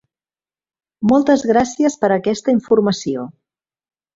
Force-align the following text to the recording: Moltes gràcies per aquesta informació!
Moltes 1.11 1.45
gràcies 1.51 1.99
per 2.05 2.11
aquesta 2.17 2.57
informació! 2.59 3.29